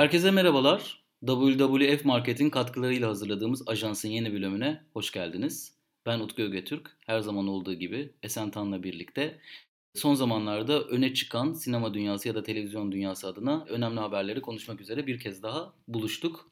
[0.00, 1.02] Herkese merhabalar.
[1.26, 5.74] WWF Market'in katkılarıyla hazırladığımız ajansın yeni bölümüne hoş geldiniz.
[6.06, 6.96] Ben Utku Ögetürk.
[7.06, 9.38] Her zaman olduğu gibi Esen Tan'la birlikte
[9.94, 15.06] son zamanlarda öne çıkan sinema dünyası ya da televizyon dünyası adına önemli haberleri konuşmak üzere
[15.06, 16.50] bir kez daha buluştuk.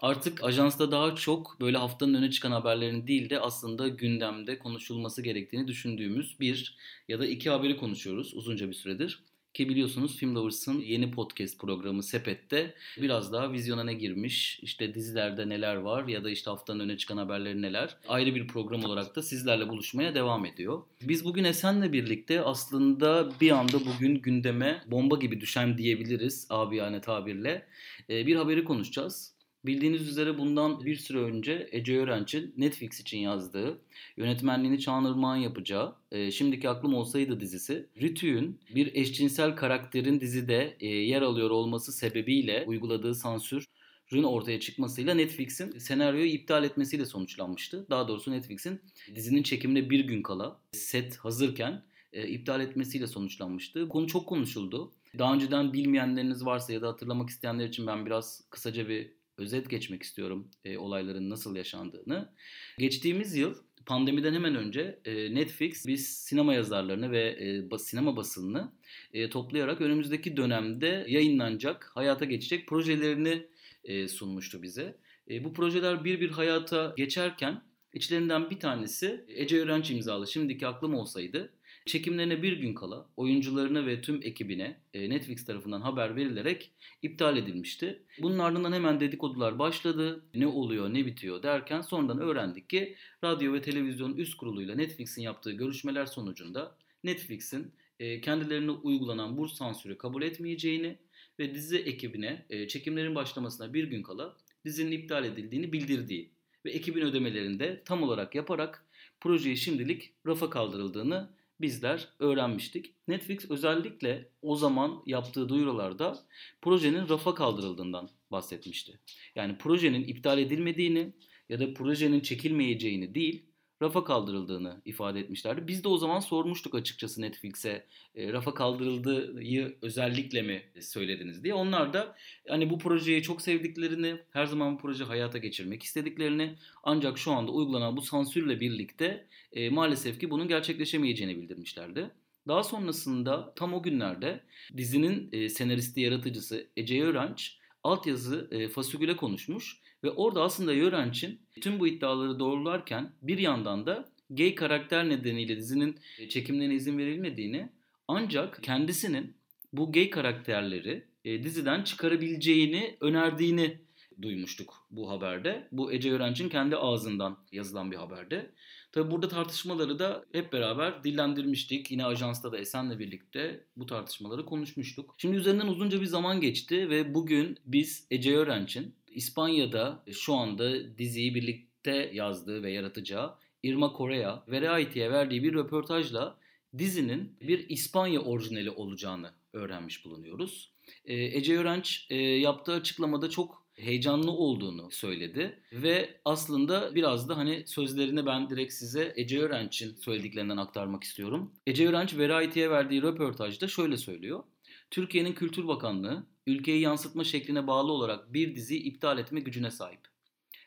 [0.00, 5.68] Artık ajansta daha çok böyle haftanın öne çıkan haberlerin değil de aslında gündemde konuşulması gerektiğini
[5.68, 6.76] düşündüğümüz bir
[7.08, 9.24] ya da iki haberi konuşuyoruz uzunca bir süredir.
[9.54, 15.48] Ki biliyorsunuz Film Lovers'ın yeni podcast programı Sepet'te biraz daha vizyona ne girmiş, işte dizilerde
[15.48, 19.22] neler var ya da işte haftanın öne çıkan haberleri neler ayrı bir program olarak da
[19.22, 20.82] sizlerle buluşmaya devam ediyor.
[21.02, 27.66] Biz bugün Esen'le birlikte aslında bir anda bugün gündeme bomba gibi düşen diyebiliriz abiyane tabirle
[28.08, 29.39] bir haberi konuşacağız.
[29.66, 33.80] Bildiğiniz üzere bundan bir süre önce Ece Öğrenç'in Netflix için yazdığı,
[34.16, 40.86] yönetmenliğini Çağan Irmak'ın yapacağı e, Şimdiki Aklım Olsaydı dizisi, Rütü'nün bir eşcinsel karakterin dizide e,
[40.86, 43.64] yer alıyor olması sebebiyle uyguladığı sansür
[44.12, 47.86] ürün ortaya çıkmasıyla Netflix'in senaryoyu iptal etmesiyle sonuçlanmıştı.
[47.90, 48.80] Daha doğrusu Netflix'in
[49.14, 53.88] dizinin çekimine bir gün kala set hazırken e, iptal etmesiyle sonuçlanmıştı.
[53.88, 54.92] Konu çok konuşuldu.
[55.18, 60.02] Daha önceden bilmeyenleriniz varsa ya da hatırlamak isteyenler için ben biraz kısaca bir özet geçmek
[60.02, 62.32] istiyorum e, olayların nasıl yaşandığını.
[62.78, 63.54] Geçtiğimiz yıl
[63.86, 68.72] pandemiden hemen önce e, Netflix biz sinema yazarlarını ve e, bas, sinema basınını
[69.12, 73.46] e, toplayarak önümüzdeki dönemde yayınlanacak, hayata geçecek projelerini
[73.84, 74.96] e, sunmuştu bize.
[75.30, 77.62] E, bu projeler bir bir hayata geçerken
[77.94, 81.52] içlerinden bir tanesi Ece Öğrenç imzalı Şimdiki Aklım Olsaydı
[81.86, 86.70] Çekimlerine bir gün kala oyuncularına ve tüm ekibine e, Netflix tarafından haber verilerek
[87.02, 88.02] iptal edilmişti.
[88.22, 90.24] Bunun ardından hemen dedikodular başladı.
[90.34, 95.52] Ne oluyor, ne bitiyor derken sonradan öğrendik ki radyo ve televizyon üst kuruluyla Netflix'in yaptığı
[95.52, 100.98] görüşmeler sonucunda Netflix'in e, kendilerine uygulanan burs sansürü kabul etmeyeceğini
[101.38, 106.30] ve dizi ekibine e, çekimlerin başlamasına bir gün kala dizinin iptal edildiğini bildirdiği
[106.64, 108.84] ve ekibin ödemelerini de tam olarak yaparak
[109.20, 112.94] projeyi şimdilik rafa kaldırıldığını bizler öğrenmiştik.
[113.08, 116.18] Netflix özellikle o zaman yaptığı duyurularda
[116.62, 119.00] projenin rafa kaldırıldığından bahsetmişti.
[119.34, 121.12] Yani projenin iptal edilmediğini
[121.48, 123.49] ya da projenin çekilmeyeceğini değil,
[123.82, 125.68] rafa kaldırıldığını ifade etmişlerdi.
[125.68, 129.40] Biz de o zaman sormuştuk açıkçası Netflix'e e, rafa kaldırıldığı
[129.82, 131.54] özellikle mi söylediniz diye.
[131.54, 132.16] Onlar da
[132.48, 137.52] hani bu projeyi çok sevdiklerini, her zaman bu proje hayata geçirmek istediklerini ancak şu anda
[137.52, 142.10] uygulanan bu sansürle birlikte e, maalesef ki bunun gerçekleşemeyeceğini bildirmişlerdi.
[142.48, 144.40] Daha sonrasında tam o günlerde
[144.76, 151.80] dizinin e, senaristi yaratıcısı Ece Öğrenç altyazı e, fasiküle konuşmuş ve orada aslında Yörenç'in tüm
[151.80, 157.68] bu iddiaları doğrularken bir yandan da gay karakter nedeniyle dizinin çekimlerine izin verilmediğini
[158.08, 159.34] ancak kendisinin
[159.72, 163.78] bu gay karakterleri e, diziden çıkarabileceğini önerdiğini
[164.22, 165.68] duymuştuk bu haberde.
[165.72, 168.50] Bu Ece Öğrenç'in kendi ağzından yazılan bir haberde.
[168.92, 171.90] Tabi burada tartışmaları da hep beraber dillendirmiştik.
[171.90, 175.14] Yine ajansta da Esen'le birlikte bu tartışmaları konuşmuştuk.
[175.18, 181.34] Şimdi üzerinden uzunca bir zaman geçti ve bugün biz Ece Öğrenç'in İspanya'da şu anda diziyi
[181.34, 186.38] birlikte yazdığı ve yaratacağı Irma Correa Variety'ye verdiği bir röportajla
[186.78, 190.72] dizinin bir İspanya orijinali olacağını öğrenmiş bulunuyoruz.
[191.04, 197.62] Ee, Ece Öğrenç e, yaptığı açıklamada çok heyecanlı olduğunu söyledi ve aslında biraz da hani
[197.66, 201.52] sözlerini ben direkt size Ece Öğrenç'in söylediklerinden aktarmak istiyorum.
[201.66, 204.44] Ece Öğrenç Variety'ye verdiği röportajda şöyle söylüyor.
[204.90, 210.00] Türkiye'nin Kültür Bakanlığı ülkeyi yansıtma şekline bağlı olarak bir diziyi iptal etme gücüne sahip.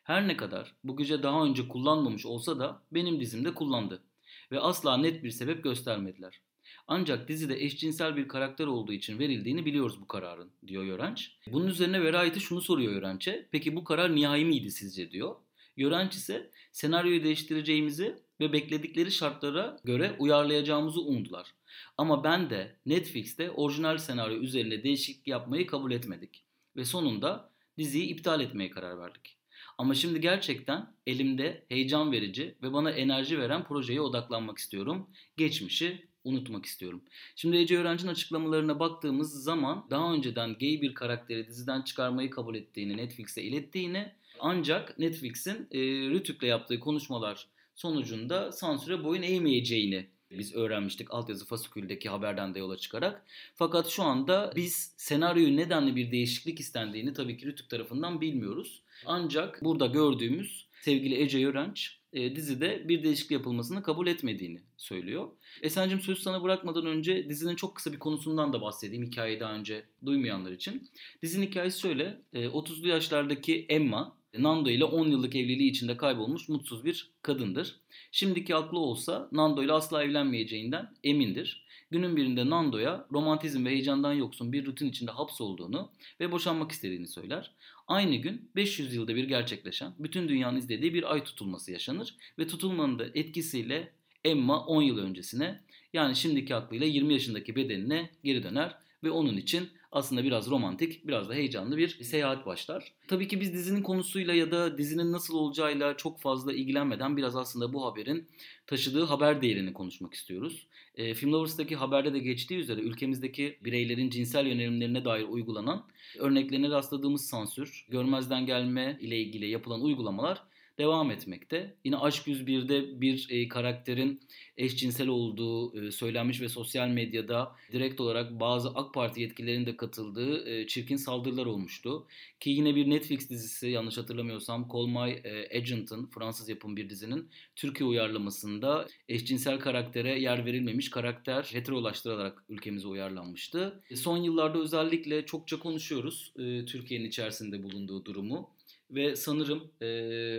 [0.03, 4.03] Her ne kadar bu güce daha önce kullanmamış olsa da benim dizimde kullandı
[4.51, 6.41] ve asla net bir sebep göstermediler.
[6.87, 11.31] Ancak dizide eşcinsel bir karakter olduğu için verildiğini biliyoruz bu kararın diyor Yörenç.
[11.47, 13.47] Bunun üzerine Verayet'i şunu soruyor Yörenç'e.
[13.51, 15.35] Peki bu karar nihai miydi sizce diyor.
[15.77, 21.53] Yörenç ise senaryoyu değiştireceğimizi ve bekledikleri şartlara göre uyarlayacağımızı umdular.
[21.97, 26.43] Ama ben de Netflix'te orijinal senaryo üzerine değişiklik yapmayı kabul etmedik.
[26.75, 29.37] Ve sonunda diziyi iptal etmeye karar verdik.
[29.77, 35.09] Ama şimdi gerçekten elimde heyecan verici ve bana enerji veren projeye odaklanmak istiyorum.
[35.37, 37.01] Geçmişi unutmak istiyorum.
[37.35, 42.97] Şimdi Ece Öğrenci'nin açıklamalarına baktığımız zaman daha önceden gay bir karakteri diziden çıkarmayı kabul ettiğini,
[42.97, 45.79] Netflix'e ilettiğini ancak Netflix'in e,
[46.09, 53.25] Rütük'le yaptığı konuşmalar sonucunda sansüre boyun eğmeyeceğini biz öğrenmiştik altyazı fasiküldeki haberden de yola çıkarak.
[53.55, 58.81] Fakat şu anda biz senaryoyu nedenli bir değişiklik istendiğini tabii ki Rütük tarafından bilmiyoruz.
[59.05, 65.29] Ancak burada gördüğümüz sevgili Ece Yörenç e, dizide bir değişiklik yapılmasını kabul etmediğini söylüyor.
[65.61, 69.83] Esen'cim söz sana bırakmadan önce dizinin çok kısa bir konusundan da bahsedeyim hikayeyi daha önce
[70.05, 70.89] duymayanlar için.
[71.21, 72.21] Dizinin hikayesi şöyle.
[72.33, 77.75] E, 30'lu yaşlardaki Emma Nando ile 10 yıllık evliliği içinde kaybolmuş mutsuz bir kadındır.
[78.11, 81.63] Şimdiki aklı olsa Nando ile asla evlenmeyeceğinden emindir.
[81.91, 87.51] Günün birinde Nando'ya romantizm ve heyecandan yoksun bir rutin içinde hapsolduğunu ve boşanmak istediğini söyler.
[87.87, 92.99] Aynı gün 500 yılda bir gerçekleşen, bütün dünyanın izlediği bir ay tutulması yaşanır ve tutulmanın
[92.99, 93.91] da etkisiyle
[94.25, 95.61] Emma 10 yıl öncesine
[95.93, 101.29] yani şimdiki aklıyla 20 yaşındaki bedenine geri döner ve onun için aslında biraz romantik, biraz
[101.29, 102.91] da heyecanlı bir seyahat başlar.
[103.07, 107.73] Tabii ki biz dizinin konusuyla ya da dizinin nasıl olacağıyla çok fazla ilgilenmeden biraz aslında
[107.73, 108.27] bu haberin
[108.67, 110.67] taşıdığı haber değerini konuşmak istiyoruz.
[110.95, 115.85] E, Film Lovers'taki haberde de geçtiği üzere ülkemizdeki bireylerin cinsel yönelimlerine dair uygulanan
[116.19, 120.43] örneklerine rastladığımız sansür, görmezden gelme ile ilgili yapılan uygulamalar
[120.77, 121.75] devam etmekte.
[121.83, 124.21] Yine Aşk 101'de bir e, karakterin
[124.57, 130.49] eşcinsel olduğu e, söylenmiş ve sosyal medyada direkt olarak bazı AK Parti yetkililerinin de katıldığı
[130.49, 132.07] e, çirkin saldırılar olmuştu.
[132.39, 137.29] Ki yine bir Netflix dizisi yanlış hatırlamıyorsam Call My e, Agent'ın Fransız yapım bir dizinin
[137.55, 143.83] Türkiye uyarlamasında eşcinsel karaktere yer verilmemiş karakter heterolaştırılarak ülkemize uyarlanmıştı.
[143.89, 148.49] E, son yıllarda özellikle çokça konuşuyoruz e, Türkiye'nin içerisinde bulunduğu durumu
[148.93, 149.87] ve sanırım e,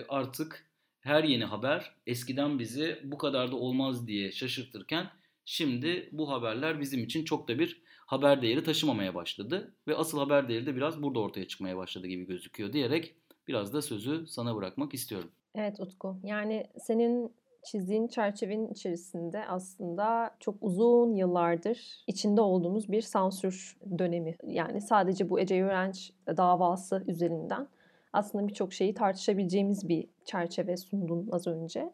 [0.08, 0.70] artık
[1.00, 5.10] her yeni haber eskiden bizi bu kadar da olmaz diye şaşırtırken
[5.44, 10.48] şimdi bu haberler bizim için çok da bir haber değeri taşımamaya başladı ve asıl haber
[10.48, 13.14] değeri de biraz burada ortaya çıkmaya başladı gibi gözüküyor diyerek
[13.48, 15.30] biraz da sözü sana bırakmak istiyorum.
[15.54, 16.16] Evet Utku.
[16.22, 17.32] Yani senin
[17.64, 24.36] çizdiğin çerçevenin içerisinde aslında çok uzun yıllardır içinde olduğumuz bir sansür dönemi.
[24.46, 27.68] Yani sadece bu Ece Yörenç davası üzerinden
[28.14, 31.92] aslında birçok şeyi tartışabileceğimiz bir çerçeve sundun az önce.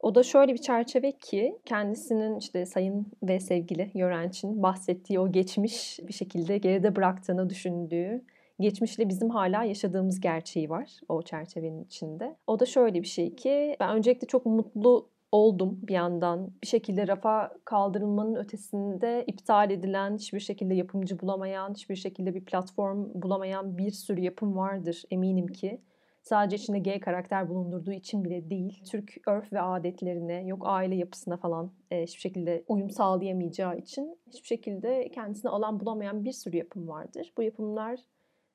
[0.00, 6.00] O da şöyle bir çerçeve ki kendisinin işte sayın ve sevgili Yörenç'in bahsettiği o geçmiş
[6.08, 8.22] bir şekilde geride bıraktığını düşündüğü
[8.60, 12.36] geçmişle bizim hala yaşadığımız gerçeği var o çerçevenin içinde.
[12.46, 16.50] O da şöyle bir şey ki ben öncelikle çok mutlu oldum bir yandan.
[16.62, 23.06] Bir şekilde rafa kaldırılmanın ötesinde iptal edilen, hiçbir şekilde yapımcı bulamayan, hiçbir şekilde bir platform
[23.14, 25.80] bulamayan bir sürü yapım vardır eminim ki.
[26.22, 28.84] Sadece içinde gay karakter bulundurduğu için bile değil.
[28.84, 34.46] Türk örf ve adetlerine, yok aile yapısına falan e, hiçbir şekilde uyum sağlayamayacağı için hiçbir
[34.46, 37.32] şekilde kendisine alan bulamayan bir sürü yapım vardır.
[37.36, 38.00] Bu yapımlar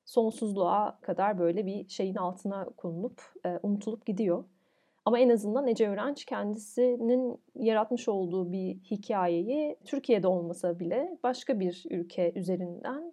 [0.04, 4.44] sonsuzluğa kadar böyle bir şeyin altına konulup e, unutulup gidiyor.
[5.08, 11.84] Ama en azından Ece Öğrenç kendisinin yaratmış olduğu bir hikayeyi Türkiye'de olmasa bile başka bir
[11.90, 13.12] ülke üzerinden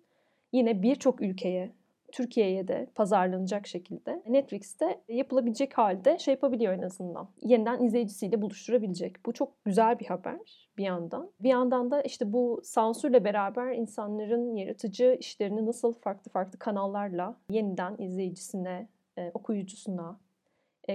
[0.52, 1.72] yine birçok ülkeye
[2.12, 7.30] Türkiye'ye de pazarlanacak şekilde Netflix'te yapılabilecek halde şey yapabiliyor en azından.
[7.42, 9.26] Yeniden izleyicisiyle buluşturabilecek.
[9.26, 11.32] Bu çok güzel bir haber bir yandan.
[11.40, 17.96] Bir yandan da işte bu sansürle beraber insanların yaratıcı işlerini nasıl farklı farklı kanallarla yeniden
[17.98, 18.88] izleyicisine,
[19.18, 20.25] e, okuyucusuna,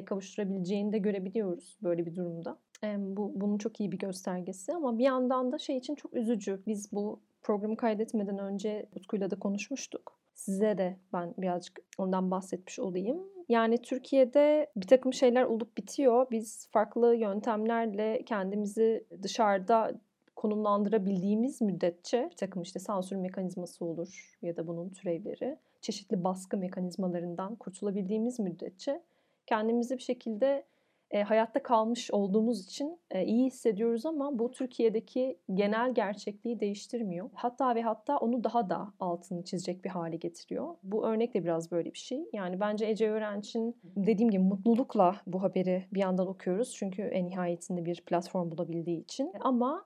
[0.05, 2.59] kavuşturabileceğini de görebiliyoruz böyle bir durumda.
[2.85, 6.61] E, bu bunun çok iyi bir göstergesi ama bir yandan da şey için çok üzücü.
[6.67, 10.19] Biz bu programı kaydetmeden önce Utku'yla da konuşmuştuk.
[10.35, 13.19] Size de ben birazcık ondan bahsetmiş olayım.
[13.49, 16.27] Yani Türkiye'de bir takım şeyler olup bitiyor.
[16.31, 19.93] Biz farklı yöntemlerle kendimizi dışarıda
[20.37, 27.55] konumlandırabildiğimiz müddetçe bir takım işte sansür mekanizması olur ya da bunun türevleri çeşitli baskı mekanizmalarından
[27.55, 29.03] kurtulabildiğimiz müddetçe
[29.51, 30.67] kendimizi bir şekilde
[31.11, 37.31] e, hayatta kalmış olduğumuz için e, iyi hissediyoruz ama bu Türkiye'deki genel gerçekliği değiştirmiyor.
[37.35, 40.77] Hatta ve hatta onu daha da altını çizecek bir hale getiriyor.
[40.83, 42.25] Bu örnek de biraz böyle bir şey.
[42.33, 46.75] Yani bence Ece Öğrenç'in dediğim gibi mutlulukla bu haberi bir yandan okuyoruz.
[46.77, 49.33] Çünkü en nihayetinde bir platform bulabildiği için.
[49.41, 49.85] Ama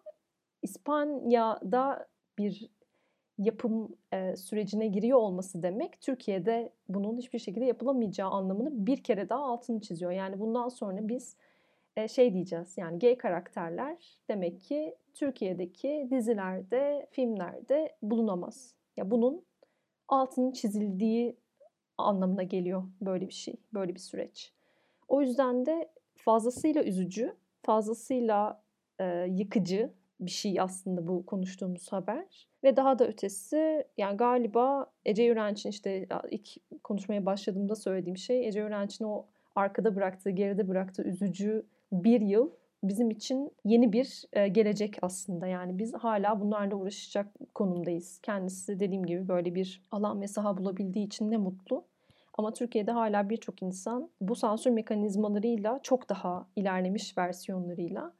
[0.62, 2.70] İspanya'da bir
[3.38, 9.44] yapım e, sürecine giriyor olması demek Türkiye'de bunun hiçbir şekilde yapılamayacağı anlamını bir kere daha
[9.44, 10.10] altını çiziyor.
[10.10, 11.36] Yani bundan sonra biz
[11.96, 18.74] e, şey diyeceğiz yani gay karakterler demek ki Türkiye'deki dizilerde, filmlerde bulunamaz.
[18.96, 19.44] Ya bunun
[20.08, 21.36] altının çizildiği
[21.98, 24.52] anlamına geliyor böyle bir şey, böyle bir süreç.
[25.08, 28.62] O yüzden de fazlasıyla üzücü, fazlasıyla
[29.00, 32.48] e, yıkıcı bir şey aslında bu konuştuğumuz haber.
[32.64, 36.48] Ve daha da ötesi yani galiba Ece Yürenç'in işte ilk
[36.82, 42.50] konuşmaya başladığımda söylediğim şey Ece Yürenç'in o arkada bıraktığı, geride bıraktığı üzücü bir yıl
[42.82, 45.46] bizim için yeni bir gelecek aslında.
[45.46, 48.18] Yani biz hala bunlarla uğraşacak konumdayız.
[48.22, 51.84] Kendisi dediğim gibi böyle bir alan ve saha bulabildiği için ne mutlu.
[52.38, 58.12] Ama Türkiye'de hala birçok insan bu sansür mekanizmalarıyla çok daha ilerlemiş versiyonlarıyla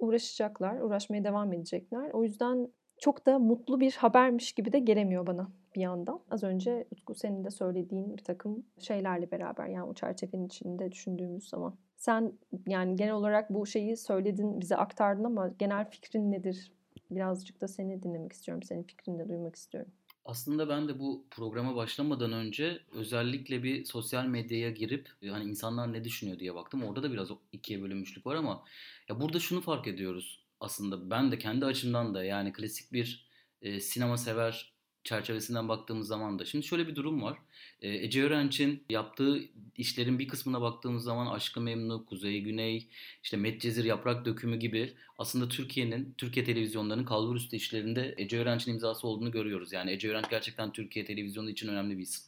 [0.00, 2.10] uğraşacaklar, uğraşmaya devam edecekler.
[2.12, 6.20] O yüzden çok da mutlu bir habermiş gibi de gelemiyor bana bir yandan.
[6.30, 11.48] Az önce Utku senin de söylediğin bir takım şeylerle beraber yani o çerçevenin içinde düşündüğümüz
[11.48, 11.74] zaman.
[11.96, 12.32] Sen
[12.66, 16.72] yani genel olarak bu şeyi söyledin, bize aktardın ama genel fikrin nedir?
[17.10, 19.92] Birazcık da seni dinlemek istiyorum, senin fikrini de duymak istiyorum.
[20.30, 26.04] Aslında ben de bu programa başlamadan önce özellikle bir sosyal medyaya girip hani insanlar ne
[26.04, 26.84] düşünüyor diye baktım.
[26.84, 28.64] Orada da biraz ikiye bölünmüşlük var ama
[29.08, 33.26] ya burada şunu fark ediyoruz aslında ben de kendi açımdan da yani klasik bir
[33.62, 34.72] e, sinema sever
[35.04, 36.44] çerçevesinden baktığımız zaman da.
[36.44, 37.38] Şimdi şöyle bir durum var.
[37.82, 39.40] E, Ece Örenç'in yaptığı
[39.76, 42.88] işlerin bir kısmına baktığımız zaman Aşkı Memnu, Kuzey Güney,
[43.22, 49.08] işte Medcezir Yaprak Dökümü gibi aslında Türkiye'nin, Türkiye televizyonlarının kalbur üstü işlerinde Ece Örenç'in imzası
[49.08, 49.72] olduğunu görüyoruz.
[49.72, 52.24] Yani Ece Örenç gerçekten Türkiye televizyonu için önemli bir isim.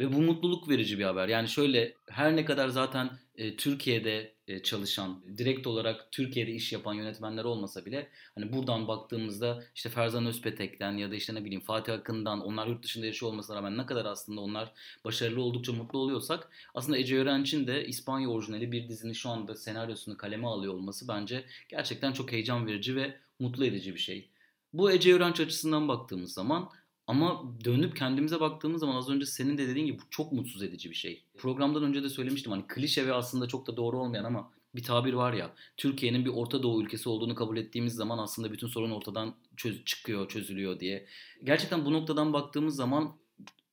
[0.00, 1.28] Ve bu mutluluk verici bir haber.
[1.28, 7.44] Yani şöyle her ne kadar zaten e, Türkiye'de çalışan, direkt olarak Türkiye'de iş yapan yönetmenler
[7.44, 12.40] olmasa bile hani buradan baktığımızda işte Ferzan Özpetek'ten ya da işte ne bileyim Fatih Akın'dan
[12.40, 14.72] onlar yurt dışında yaşıyor olmasına rağmen ne kadar aslında onlar
[15.04, 20.16] başarılı oldukça mutlu oluyorsak aslında Ece Örenç'in de İspanya orijinali bir dizinin şu anda senaryosunu
[20.16, 24.30] kaleme alıyor olması bence gerçekten çok heyecan verici ve mutlu edici bir şey.
[24.72, 26.70] Bu Ece Örenç açısından baktığımız zaman
[27.10, 30.90] ama dönüp kendimize baktığımız zaman az önce senin de dediğin gibi bu çok mutsuz edici
[30.90, 31.24] bir şey.
[31.38, 35.12] Programdan önce de söylemiştim hani klişe ve aslında çok da doğru olmayan ama bir tabir
[35.12, 39.34] var ya Türkiye'nin bir Orta Doğu ülkesi olduğunu kabul ettiğimiz zaman aslında bütün sorun ortadan
[39.56, 41.06] çöz çıkıyor, çözülüyor diye.
[41.44, 43.16] Gerçekten bu noktadan baktığımız zaman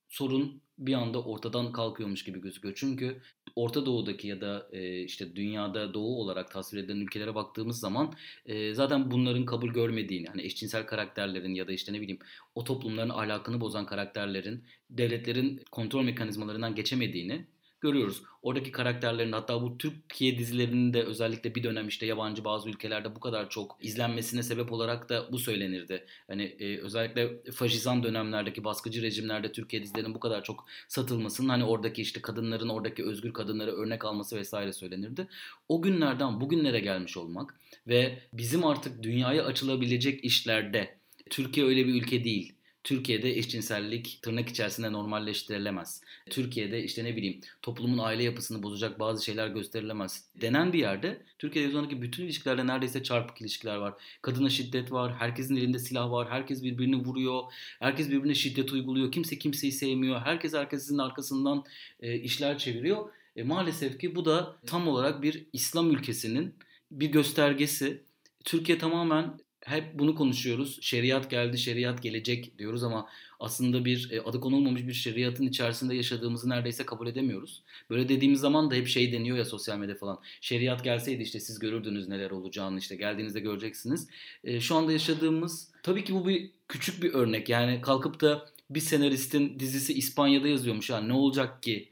[0.10, 2.74] sorun bir anda ortadan kalkıyormuş gibi gözüküyor.
[2.78, 3.22] Çünkü
[3.58, 8.14] Orta Doğu'daki ya da e, işte dünyada Doğu olarak tasvir edilen ülkelere baktığımız zaman
[8.46, 12.20] e, zaten bunların kabul görmediğini, hani eşcinsel karakterlerin ya da işte ne bileyim
[12.56, 17.46] o toplumların ahlakını bozan karakterlerin devletlerin kontrol mekanizmalarından geçemediğini
[17.82, 18.24] görüyoruz.
[18.42, 23.20] Oradaki karakterlerin hatta bu Türkiye dizilerinin de özellikle bir dönem işte yabancı bazı ülkelerde bu
[23.20, 26.06] kadar çok izlenmesine sebep olarak da bu söylenirdi.
[26.28, 32.02] Hani e, özellikle faşizan dönemlerdeki baskıcı rejimlerde Türkiye dizilerinin bu kadar çok satılmasının hani oradaki
[32.02, 35.28] işte kadınların oradaki özgür kadınları örnek alması vesaire söylenirdi.
[35.70, 37.56] O günlerden bugünlere gelmiş olmak
[37.88, 40.98] ve bizim artık dünyaya açılabilecek işlerde
[41.30, 42.57] Türkiye öyle bir ülke değil.
[42.88, 46.02] Türkiye'de eşcinsellik tırnak içerisinde normalleştirilemez.
[46.30, 51.64] Türkiye'de işte ne bileyim toplumun aile yapısını bozacak bazı şeyler gösterilemez denen bir yerde Türkiye
[51.64, 53.94] televizyondaki bütün ilişkilerde neredeyse çarpık ilişkiler var.
[54.22, 57.44] Kadına şiddet var, herkesin elinde silah var, herkes birbirini vuruyor,
[57.80, 61.64] herkes birbirine şiddet uyguluyor, kimse kimseyi sevmiyor, herkes herkesin arkasından
[62.00, 63.10] e, işler çeviriyor.
[63.36, 66.56] E, maalesef ki bu da tam olarak bir İslam ülkesinin
[66.92, 68.04] bir göstergesi.
[68.46, 70.78] Türkiye tamamen hep bunu konuşuyoruz.
[70.82, 73.10] Şeriat geldi, şeriat gelecek diyoruz ama
[73.40, 77.64] aslında bir e, adı konulmamış bir şeriatın içerisinde yaşadığımızı neredeyse kabul edemiyoruz.
[77.90, 80.20] Böyle dediğimiz zaman da hep şey deniyor ya sosyal medya falan.
[80.42, 84.08] Şeriat gelseydi işte siz görürdünüz neler olacağını işte geldiğinizde göreceksiniz.
[84.44, 87.50] E, şu anda yaşadığımız tabii ki bu bir küçük bir örnek.
[87.50, 91.90] Yani kalkıp da bir senaristin dizisi İspanya'da yazıyormuş ya ne olacak ki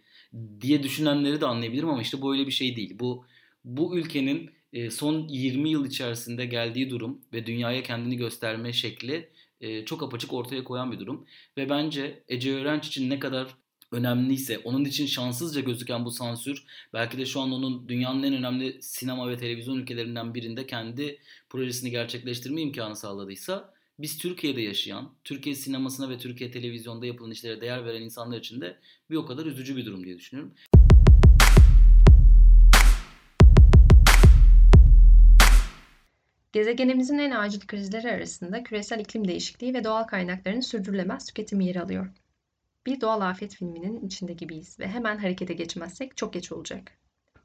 [0.62, 2.96] diye düşünenleri de anlayabilirim ama işte böyle bir şey değil.
[3.00, 3.26] Bu
[3.66, 4.52] bu ülkenin
[4.92, 9.30] son 20 yıl içerisinde geldiği durum ve dünyaya kendini gösterme şekli
[9.62, 11.26] e, çok apaçık ortaya koyan bir durum.
[11.58, 13.48] Ve bence Ece Öğrenç için ne kadar
[13.92, 16.64] önemliyse, onun için şanssızca gözüken bu sansür
[16.94, 21.92] belki de şu an onun dünyanın en önemli sinema ve televizyon ülkelerinden birinde kendi projesini
[21.92, 28.02] gerçekleştirme imkanı sağladıysa biz Türkiye'de yaşayan, Türkiye sinemasına ve Türkiye televizyonda yapılan işlere değer veren
[28.02, 28.78] insanlar için de
[29.10, 30.54] bir o kadar üzücü bir durum diye düşünüyorum.
[36.56, 42.08] Gezegenimizin en acil krizleri arasında küresel iklim değişikliği ve doğal kaynakların sürdürülemez tüketimi yer alıyor.
[42.86, 46.98] Bir doğal afet filminin içinde gibiyiz ve hemen harekete geçmezsek çok geç olacak.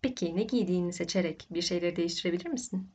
[0.02, 2.90] Peki ne giydiğini seçerek bir şeyleri değiştirebilir misin?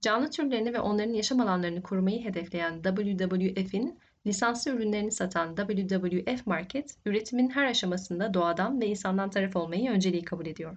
[0.00, 7.50] Canlı türlerini ve onların yaşam alanlarını korumayı hedefleyen WWF'in lisanslı ürünlerini satan WWF Market, üretimin
[7.50, 10.76] her aşamasında doğadan ve insandan taraf olmayı önceliği kabul ediyor.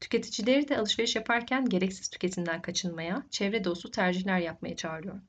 [0.00, 5.20] Tüketicileri de alışveriş yaparken gereksiz tüketimden kaçınmaya, çevre dostu tercihler yapmaya çağırıyor.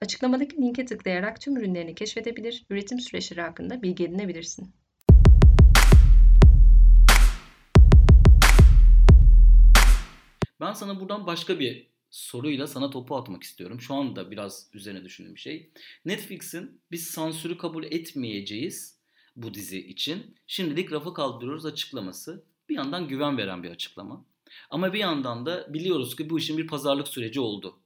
[0.00, 4.74] Açıklamadaki linke tıklayarak tüm ürünlerini keşfedebilir, üretim süreçleri hakkında bilgi edinebilirsin.
[10.60, 13.80] Ben sana buradan başka bir soruyla sana topu atmak istiyorum.
[13.80, 15.70] Şu anda biraz üzerine düşündüğüm şey.
[16.04, 18.98] Netflix'in biz sansürü kabul etmeyeceğiz
[19.36, 20.36] bu dizi için.
[20.46, 24.24] Şimdilik rafa kaldırıyoruz açıklaması bir yandan güven veren bir açıklama.
[24.70, 27.76] Ama bir yandan da biliyoruz ki bu işin bir pazarlık süreci oldu.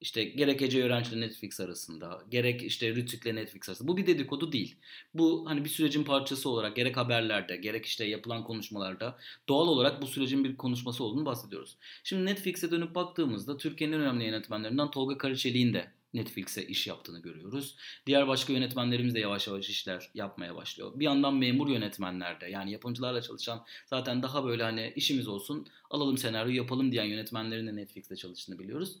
[0.00, 3.88] İşte gerek Ece Öğrenci Netflix arasında, gerek işte Rütük'le Netflix arasında.
[3.88, 4.76] Bu bir dedikodu değil.
[5.14, 10.06] Bu hani bir sürecin parçası olarak gerek haberlerde, gerek işte yapılan konuşmalarda doğal olarak bu
[10.06, 11.76] sürecin bir konuşması olduğunu bahsediyoruz.
[12.04, 17.76] Şimdi Netflix'e dönüp baktığımızda Türkiye'nin önemli yönetmenlerinden Tolga Karaçelik'in de Netflix'e iş yaptığını görüyoruz.
[18.06, 20.92] Diğer başka yönetmenlerimiz de yavaş yavaş işler yapmaya başlıyor.
[20.94, 26.52] Bir yandan memur yönetmenlerde yani yapımcılarla çalışan zaten daha böyle hani işimiz olsun alalım senaryo
[26.52, 28.98] yapalım diyen yönetmenlerin de Netflix'te çalıştığını biliyoruz.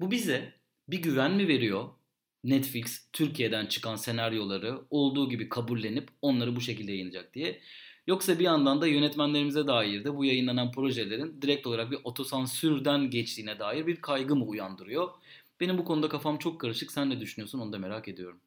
[0.00, 0.52] Bu bize
[0.88, 1.88] bir güven mi veriyor?
[2.44, 7.60] Netflix Türkiye'den çıkan senaryoları olduğu gibi kabullenip onları bu şekilde yayınlayacak diye.
[8.06, 13.58] Yoksa bir yandan da yönetmenlerimize dair de bu yayınlanan projelerin direkt olarak bir otosansürden geçtiğine
[13.58, 15.08] dair bir kaygı mı uyandırıyor?
[15.64, 16.92] Benim bu konuda kafam çok karışık.
[16.92, 18.40] Sen ne düşünüyorsun onu da merak ediyorum.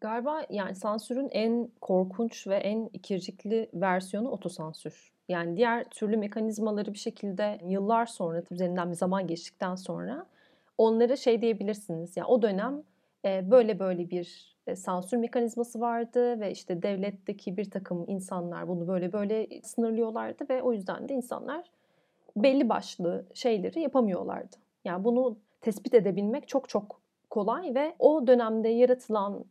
[0.00, 5.12] Galiba yani sansürün en korkunç ve en ikircikli versiyonu otosansür.
[5.28, 10.26] Yani diğer türlü mekanizmaları bir şekilde yıllar sonra, üzerinden bir zaman geçtikten sonra
[10.78, 12.16] onlara şey diyebilirsiniz.
[12.16, 12.82] Yani o dönem
[13.24, 18.88] e, böyle böyle bir e, sansür mekanizması vardı ve işte devletteki bir takım insanlar bunu
[18.88, 21.64] böyle böyle sınırlıyorlardı ve o yüzden de insanlar
[22.36, 24.56] belli başlı şeyleri yapamıyorlardı.
[24.84, 29.44] Yani bunu tespit edebilmek çok çok kolay ve o dönemde yaratılan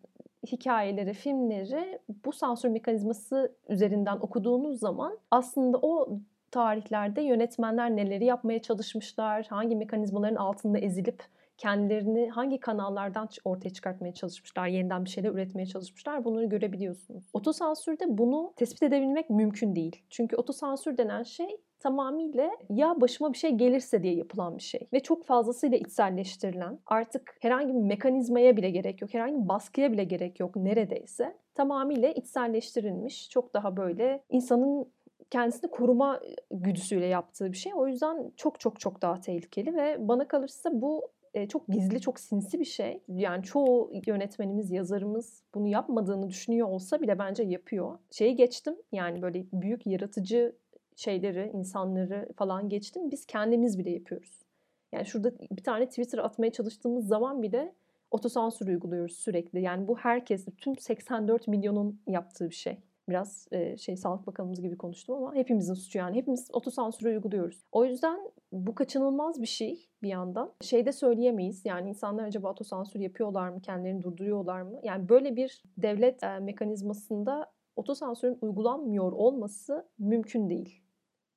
[0.52, 6.20] hikayeleri, filmleri bu sansür mekanizması üzerinden okuduğunuz zaman aslında o
[6.52, 11.24] tarihlerde yönetmenler neleri yapmaya çalışmışlar, hangi mekanizmaların altında ezilip
[11.58, 17.24] kendilerini hangi kanallardan ortaya çıkartmaya çalışmışlar, yeniden bir şeyler üretmeye çalışmışlar bunları görebiliyorsunuz.
[17.34, 20.02] Otosansürde bunu tespit edebilmek mümkün değil.
[20.10, 24.88] Çünkü otosansür denen şey tamamıyla ya başıma bir şey gelirse diye yapılan bir şey.
[24.94, 30.04] Ve çok fazlasıyla içselleştirilen, artık herhangi bir mekanizmaya bile gerek yok, herhangi bir baskıya bile
[30.04, 31.36] gerek yok neredeyse.
[31.56, 34.92] Tamamıyla içselleştirilmiş, çok daha böyle insanın
[35.30, 36.20] kendisini koruma
[36.51, 37.74] güdüsüyle yaptığı bir şey.
[37.75, 41.01] O yüzden çok çok çok daha tehlikeli ve bana kalırsa bu
[41.50, 43.04] çok gizli, çok sinsi bir şey.
[43.08, 47.98] Yani çoğu yönetmenimiz, yazarımız bunu yapmadığını düşünüyor olsa bile bence yapıyor.
[48.12, 50.56] Şeyi geçtim yani böyle büyük yaratıcı
[50.96, 53.12] şeyleri, insanları falan geçtim.
[53.12, 54.46] Biz kendimiz bile yapıyoruz.
[54.92, 57.74] Yani şurada bir tane Twitter atmaya çalıştığımız zaman bile
[58.12, 59.62] otosansür uyguluyoruz sürekli.
[59.62, 62.78] Yani bu herkes, tüm 84 milyonun yaptığı bir şey.
[63.10, 66.17] Biraz e, şey Sağlık Bakanımız gibi konuştum ama hepimizin suçu yani.
[66.17, 67.65] Hepimiz otosansürü uyguluyoruz.
[67.72, 68.19] O yüzden
[68.52, 70.54] bu kaçınılmaz bir şey bir yandan.
[70.62, 71.62] Şey de söyleyemeyiz.
[71.65, 73.62] Yani insanlar acaba otosansür yapıyorlar mı?
[73.62, 74.80] Kendilerini durduruyorlar mı?
[74.84, 80.85] Yani böyle bir devlet e, mekanizmasında otosansürün uygulanmıyor olması mümkün değil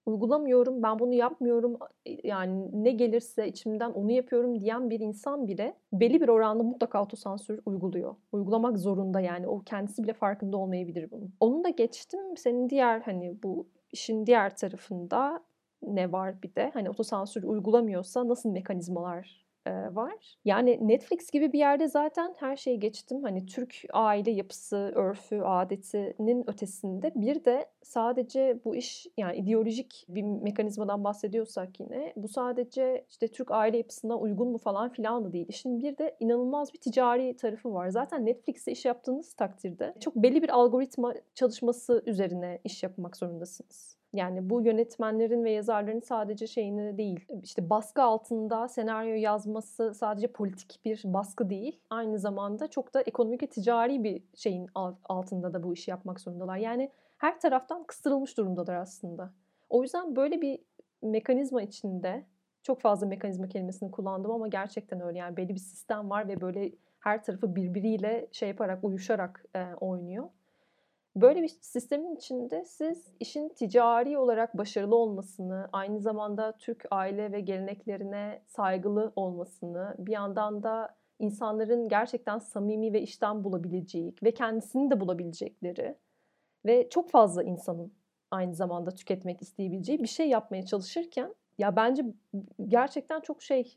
[0.08, 1.78] uygulamıyorum, ben bunu yapmıyorum,
[2.24, 7.60] yani ne gelirse içimden onu yapıyorum diyen bir insan bile belli bir oranda mutlaka otosansür
[7.66, 8.14] uyguluyor.
[8.32, 9.48] Uygulamak zorunda yani.
[9.48, 11.34] O kendisi bile farkında olmayabilir bunun.
[11.40, 12.36] Onu da geçtim.
[12.36, 15.40] Senin diğer hani bu işin diğer tarafında
[15.82, 16.70] ne var bir de?
[16.74, 19.47] Hani otosansür uygulamıyorsa nasıl mekanizmalar
[19.90, 20.38] var.
[20.44, 23.22] Yani Netflix gibi bir yerde zaten her şeyi geçtim.
[23.22, 30.22] Hani Türk aile yapısı, örfü, adetinin ötesinde bir de sadece bu iş yani ideolojik bir
[30.22, 35.46] mekanizmadan bahsediyorsak yine bu sadece işte Türk aile yapısına uygun mu falan filan da değil.
[35.48, 37.88] İşin bir de inanılmaz bir ticari tarafı var.
[37.88, 43.97] Zaten Netflix'te iş yaptığınız takdirde çok belli bir algoritma çalışması üzerine iş yapmak zorundasınız.
[44.12, 50.80] Yani bu yönetmenlerin ve yazarların sadece şeyini değil, işte baskı altında senaryo yazması sadece politik
[50.84, 51.80] bir baskı değil.
[51.90, 54.66] Aynı zamanda çok da ekonomik ve ticari bir şeyin
[55.04, 56.56] altında da bu işi yapmak zorundalar.
[56.56, 59.30] Yani her taraftan kıstırılmış durumdalar aslında.
[59.70, 60.58] O yüzden böyle bir
[61.02, 62.24] mekanizma içinde
[62.62, 65.18] çok fazla mekanizma kelimesini kullandım ama gerçekten öyle.
[65.18, 70.28] Yani belli bir sistem var ve böyle her tarafı birbiriyle şey yaparak, uyuşarak e, oynuyor.
[71.20, 77.40] Böyle bir sistemin içinde siz işin ticari olarak başarılı olmasını, aynı zamanda Türk aile ve
[77.40, 85.00] geleneklerine saygılı olmasını, bir yandan da insanların gerçekten samimi ve işten bulabileceği ve kendisini de
[85.00, 85.94] bulabilecekleri
[86.66, 87.92] ve çok fazla insanın
[88.31, 92.04] aynı zamanda tüketmek isteyebileceği bir şey yapmaya çalışırken ya bence
[92.68, 93.74] gerçekten çok şey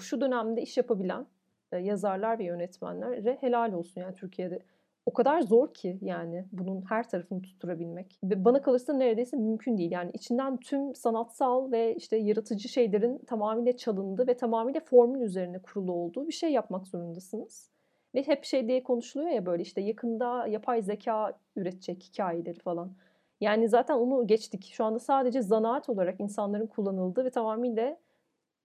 [0.00, 1.26] şu dönemde iş yapabilen
[1.72, 4.58] yazarlar ve yönetmenlere helal olsun yani Türkiye'de
[5.06, 8.18] o kadar zor ki yani bunun her tarafını tutturabilmek.
[8.24, 9.90] Ve bana kalırsa neredeyse mümkün değil.
[9.90, 15.92] Yani içinden tüm sanatsal ve işte yaratıcı şeylerin tamamıyla çalındığı ve tamamıyla formül üzerine kurulu
[15.92, 17.70] olduğu bir şey yapmak zorundasınız.
[18.14, 22.92] Ve hep şey diye konuşuluyor ya böyle işte yakında yapay zeka üretecek hikayeleri falan.
[23.40, 24.70] Yani zaten onu geçtik.
[24.72, 27.96] Şu anda sadece zanaat olarak insanların kullanıldığı ve tamamıyla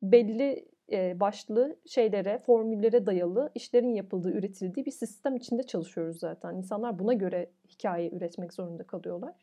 [0.02, 6.56] belli başlı şeylere, formüllere dayalı işlerin yapıldığı, üretildiği bir sistem içinde çalışıyoruz zaten.
[6.56, 9.34] İnsanlar buna göre hikaye üretmek zorunda kalıyorlar.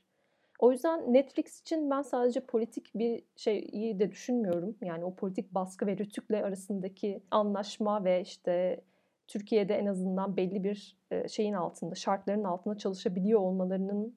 [0.58, 4.76] O yüzden Netflix için ben sadece politik bir şeyi de düşünmüyorum.
[4.82, 8.80] Yani o politik baskı ve Rütük'le arasındaki anlaşma ve işte
[9.28, 14.16] Türkiye'de en azından belli bir şeyin altında, şartların altında çalışabiliyor olmalarının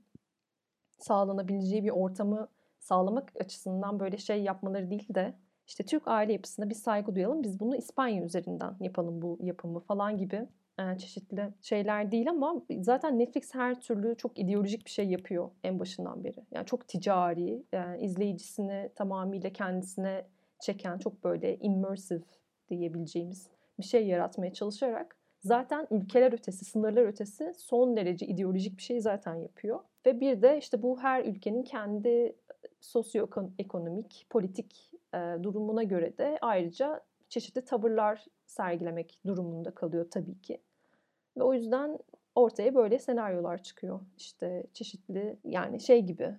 [0.98, 2.48] sağlanabileceği bir ortamı
[2.80, 5.34] sağlamak açısından böyle şey yapmaları değil de
[5.68, 7.44] işte Türk aile yapısına bir saygı duyalım.
[7.44, 10.48] Biz bunu İspanya üzerinden yapalım bu yapımı falan gibi
[10.98, 16.24] çeşitli şeyler değil ama zaten Netflix her türlü çok ideolojik bir şey yapıyor en başından
[16.24, 16.46] beri.
[16.52, 20.26] Yani çok ticari, yani izleyicisini tamamıyla kendisine
[20.62, 22.24] çeken çok böyle immersive
[22.70, 23.50] diyebileceğimiz
[23.80, 29.36] bir şey yaratmaya çalışarak zaten ülkeler ötesi, sınırlar ötesi son derece ideolojik bir şey zaten
[29.36, 29.80] yapıyor.
[30.06, 32.36] Ve bir de işte bu her ülkenin kendi
[32.82, 40.62] sosyoekonomik, politik e, durumuna göre de ayrıca çeşitli tavırlar sergilemek durumunda kalıyor tabii ki.
[41.38, 42.00] Ve o yüzden
[42.36, 44.00] ortaya böyle senaryolar çıkıyor.
[44.18, 46.36] İşte çeşitli yani şey gibi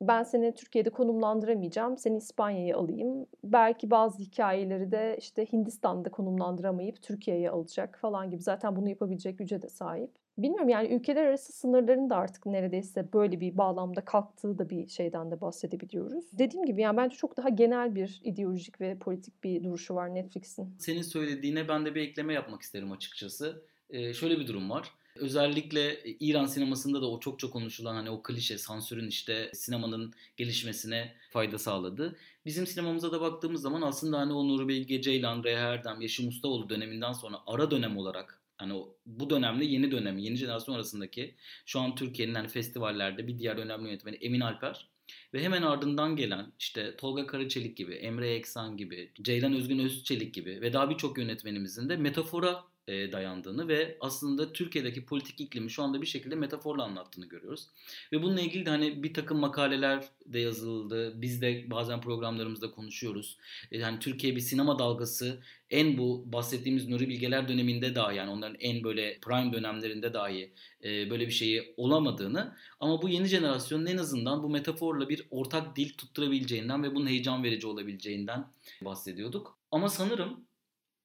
[0.00, 1.98] ben seni Türkiye'de konumlandıramayacağım.
[1.98, 3.26] Seni İspanya'ya alayım.
[3.44, 8.42] Belki bazı hikayeleri de işte Hindistan'da konumlandıramayıp Türkiye'ye alacak falan gibi.
[8.42, 10.10] Zaten bunu yapabilecek güce de sahip.
[10.38, 15.30] Bilmiyorum yani ülkeler arası sınırların da artık neredeyse böyle bir bağlamda kalktığı da bir şeyden
[15.30, 16.24] de bahsedebiliyoruz.
[16.32, 20.76] Dediğim gibi yani bence çok daha genel bir ideolojik ve politik bir duruşu var Netflix'in.
[20.78, 23.62] Senin söylediğine ben de bir ekleme yapmak isterim açıkçası.
[23.90, 24.90] Ee, şöyle bir durum var.
[25.16, 31.12] Özellikle İran sinemasında da o çok çok konuşulan hani o klişe sansürün işte sinemanın gelişmesine
[31.30, 32.16] fayda sağladı.
[32.46, 36.68] Bizim sinemamıza da baktığımız zaman aslında hani o Nuri Bilge Ceylan, Reha Erdem, Yeşim Ustaoğlu
[36.68, 41.34] döneminden sonra ara dönem olarak hani bu dönemde yeni dönem, yeni jenerasyon arasındaki
[41.66, 44.88] şu an Türkiye'nin hani festivallerde bir diğer önemli yönetmeni Emin Alper
[45.34, 50.60] ve hemen ardından gelen işte Tolga Karaçelik gibi, Emre Eksan gibi, Ceylan Özgün Özçelik gibi
[50.60, 56.02] ve daha birçok yönetmenimizin de metafora e, dayandığını ve aslında Türkiye'deki politik iklimi şu anda
[56.02, 57.68] bir şekilde metaforla anlattığını görüyoruz.
[58.12, 61.22] Ve bununla ilgili de hani bir takım makaleler de yazıldı.
[61.22, 63.38] Biz de bazen programlarımızda konuşuyoruz.
[63.72, 68.56] E, yani Türkiye bir sinema dalgası en bu bahsettiğimiz Nuri Bilgeler döneminde dahi yani onların
[68.60, 70.52] en böyle prime dönemlerinde dahi
[70.84, 75.76] e, böyle bir şeyi olamadığını ama bu yeni jenerasyonun en azından bu metaforla bir ortak
[75.76, 78.46] dil tutturabileceğinden ve bunun heyecan verici olabileceğinden
[78.82, 79.58] bahsediyorduk.
[79.70, 80.40] Ama sanırım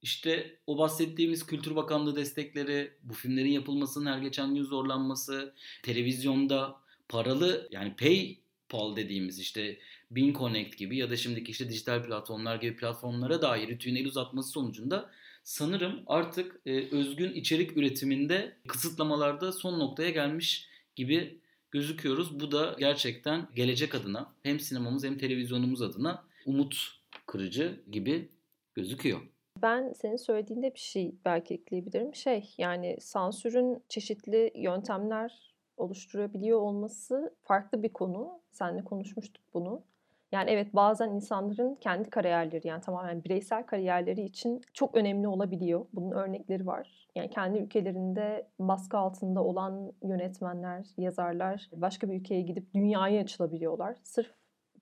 [0.02, 6.76] işte o bahsettiğimiz Kültür Bakanlığı destekleri, bu filmlerin yapılmasının her geçen gün zorlanması, televizyonda
[7.10, 9.80] paralı yani PayPal dediğimiz işte
[10.12, 14.50] Bin Connect gibi ya da şimdiki işte dijital platformlar gibi platformlara dair rütüğün el uzatması
[14.50, 15.12] sonucunda
[15.44, 21.40] sanırım artık e, özgün içerik üretiminde kısıtlamalarda son noktaya gelmiş gibi
[21.72, 22.40] gözüküyoruz.
[22.40, 28.30] Bu da gerçekten gelecek adına hem sinemamız hem televizyonumuz adına umut kırıcı gibi
[28.76, 29.22] gözüküyor.
[29.62, 32.16] Ben senin söylediğinde bir şey belki ekleyebilirim.
[32.16, 38.42] Şey yani sansürün çeşitli yöntemler oluşturabiliyor olması farklı bir konu.
[38.52, 39.84] Seninle konuşmuştuk bunu.
[40.32, 45.86] Yani evet bazen insanların kendi kariyerleri yani tamamen bireysel kariyerleri için çok önemli olabiliyor.
[45.94, 47.08] Bunun örnekleri var.
[47.16, 53.96] Yani kendi ülkelerinde baskı altında olan yönetmenler, yazarlar başka bir ülkeye gidip dünyaya açılabiliyorlar.
[54.04, 54.39] Sırf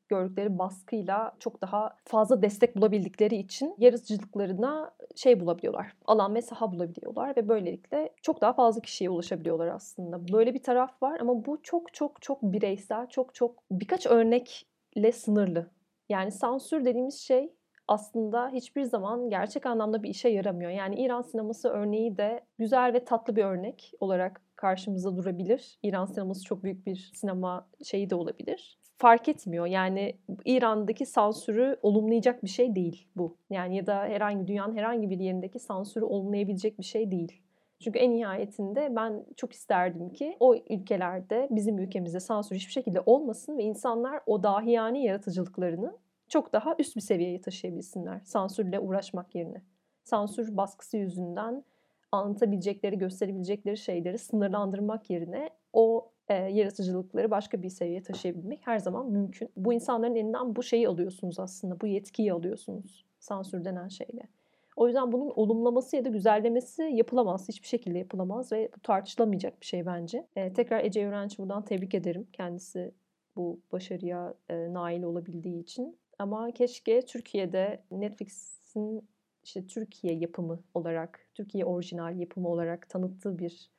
[0.10, 5.94] gördükleri baskıyla çok daha fazla destek bulabildikleri için yaratıcılıklarına şey bulabiliyorlar.
[6.06, 10.28] Alan ve saha bulabiliyorlar ve böylelikle çok daha fazla kişiye ulaşabiliyorlar aslında.
[10.34, 15.70] Böyle bir taraf var ama bu çok çok çok bireysel, çok çok birkaç örnekle sınırlı.
[16.10, 17.54] Yani sansür dediğimiz şey
[17.88, 20.72] aslında hiçbir zaman gerçek anlamda bir işe yaramıyor.
[20.72, 25.80] Yani İran sineması örneği de güzel ve tatlı bir örnek olarak karşımıza durabilir.
[25.84, 29.66] İran sineması çok büyük bir sinema şeyi de olabilir fark etmiyor.
[29.66, 33.38] Yani İran'daki sansürü olumlayacak bir şey değil bu.
[33.50, 37.42] Yani ya da herhangi dünyanın herhangi bir yerindeki sansürü olumlayabilecek bir şey değil.
[37.80, 43.58] Çünkü en nihayetinde ben çok isterdim ki o ülkelerde bizim ülkemizde sansür hiçbir şekilde olmasın
[43.58, 45.98] ve insanlar o dahiyane yaratıcılıklarını
[46.30, 49.62] çok daha üst bir seviyeye taşıyabilsinler sansürle uğraşmak yerine.
[50.04, 51.64] Sansür baskısı yüzünden
[52.12, 59.50] anlatabilecekleri, gösterebilecekleri şeyleri sınırlandırmak yerine o e, yaratıcılıkları başka bir seviyeye taşıyabilmek her zaman mümkün.
[59.56, 61.82] Bu insanların elinden bu şeyi alıyorsunuz aslında.
[61.82, 64.28] Bu yetkiyi alıyorsunuz sansür denen şeyle.
[64.76, 67.48] O yüzden bunun olumlaması ya da güzellemesi yapılamaz.
[67.48, 70.28] Hiçbir şekilde yapılamaz ve bu tartışılamayacak bir şey bence.
[70.36, 72.28] E, tekrar Ece Öğrenci buradan tebrik ederim.
[72.34, 72.92] Kendisi
[73.36, 75.98] bu başarıya e, nail olabildiği için.
[76.20, 79.08] Ama keşke Türkiye'de Netflix'in
[79.44, 83.70] işte Türkiye yapımı olarak, Türkiye orijinal yapımı olarak tanıttığı bir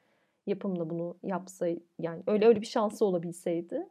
[0.49, 1.67] yapımla bunu yapsa
[1.99, 3.87] yani öyle öyle bir şansı olabilseydi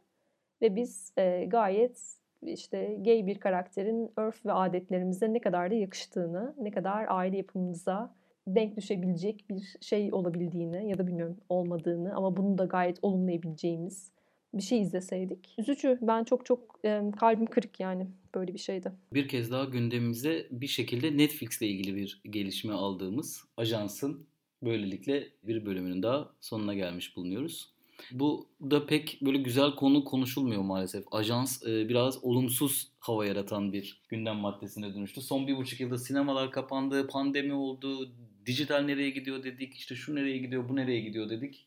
[0.62, 6.54] ve biz e, gayet işte gay bir karakterin örf ve adetlerimize ne kadar da yakıştığını,
[6.58, 8.14] ne kadar aile yapımımıza
[8.46, 14.12] denk düşebilecek bir şey olabildiğini ya da bilmiyorum olmadığını ama bunu da gayet olumlayabileceğimiz
[14.54, 15.54] bir şey izleseydik.
[15.58, 15.98] Üzücü.
[16.02, 18.92] Ben çok çok e, kalbim kırık yani böyle bir şeydi.
[19.12, 24.26] Bir kez daha gündemimize bir şekilde Netflix ile ilgili bir gelişme aldığımız ajansın
[24.62, 27.72] böylelikle bir bölümünün daha sonuna gelmiş bulunuyoruz.
[28.10, 31.04] Bu da pek böyle güzel konu konuşulmuyor maalesef.
[31.10, 35.20] Ajans e, biraz olumsuz hava yaratan bir gündem maddesine dönüştü.
[35.20, 38.12] Son bir buçuk yılda sinemalar kapandı, pandemi oldu,
[38.46, 41.66] dijital nereye gidiyor dedik, işte şu nereye gidiyor, bu nereye gidiyor dedik.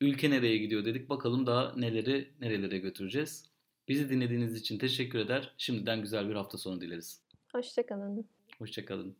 [0.00, 1.08] Ülke nereye gidiyor dedik.
[1.08, 3.44] Bakalım daha neleri nerelere götüreceğiz.
[3.88, 5.54] Bizi dinlediğiniz için teşekkür eder.
[5.58, 7.22] Şimdiden güzel bir hafta sonu dileriz.
[7.52, 8.26] Hoşçakalın.
[8.58, 9.16] Hoşçakalın.